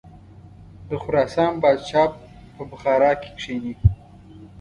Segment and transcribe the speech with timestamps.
[0.89, 2.03] د خراسان پاچا
[2.55, 3.73] په بخارا کې کښیني.